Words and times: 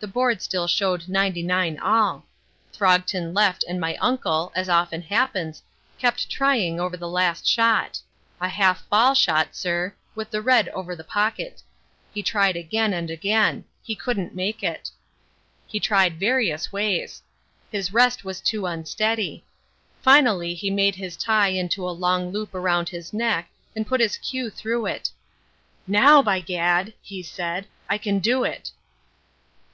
The 0.00 0.08
board 0.08 0.42
still 0.42 0.66
showed 0.66 1.06
ninety 1.08 1.44
nine 1.44 1.78
all. 1.78 2.24
Throgton 2.72 3.32
left 3.32 3.64
and 3.68 3.80
my 3.80 3.94
uncle, 3.98 4.50
as 4.52 4.68
often 4.68 5.00
happens, 5.00 5.62
kept 5.96 6.28
trying 6.28 6.80
over 6.80 6.96
the 6.96 7.08
last 7.08 7.46
shot 7.46 8.00
a 8.40 8.48
half 8.48 8.82
ball 8.88 9.14
shot, 9.14 9.54
sir, 9.54 9.94
with 10.16 10.32
the 10.32 10.42
red 10.42 10.68
over 10.70 10.96
the 10.96 11.04
pocket. 11.04 11.62
He 12.12 12.20
tried 12.20 12.56
again 12.56 12.92
and 12.92 13.10
again. 13.12 13.64
He 13.84 13.94
couldn't 13.94 14.34
make 14.34 14.64
it. 14.64 14.90
He 15.68 15.78
tried 15.78 16.18
various 16.18 16.72
ways. 16.72 17.22
His 17.70 17.92
rest 17.92 18.24
was 18.24 18.40
too 18.40 18.66
unsteady. 18.66 19.44
Finally 20.02 20.54
he 20.54 20.68
made 20.68 20.96
his 20.96 21.16
tie 21.16 21.50
into 21.50 21.88
a 21.88 21.92
long 21.94 22.32
loop 22.32 22.48
round 22.54 22.88
his 22.88 23.12
neck 23.12 23.48
and 23.76 23.86
put 23.86 24.00
his 24.00 24.18
cue 24.18 24.50
through 24.50 24.86
it. 24.86 25.12
'Now, 25.86 26.22
by 26.22 26.40
gad!' 26.40 26.92
he 27.02 27.22
said, 27.22 27.68
'I 27.88 27.98
can 27.98 28.18
do 28.18 28.42
it.'" 28.42 28.72